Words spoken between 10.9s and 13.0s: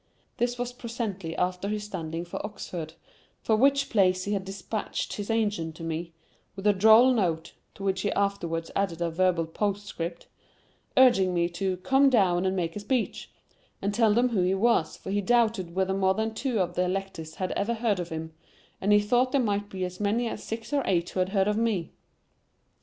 urging me to "come down and make a